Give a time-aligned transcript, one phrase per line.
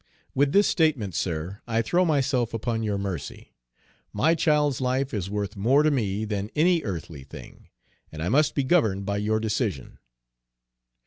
[0.33, 3.53] With this statement, sir, I throw myself upon your mercy.
[4.11, 7.67] My child's life is worth more to me than any earthly thing,
[8.11, 9.99] and I must be governed by your decision."